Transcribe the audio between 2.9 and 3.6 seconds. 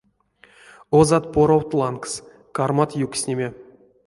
юкснеме.